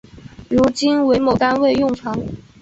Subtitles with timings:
[0.49, 2.19] 如今为某单位用房。